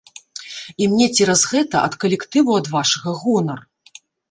[0.83, 3.59] І мне цераз гэта ад калектыву ад вашага гонар.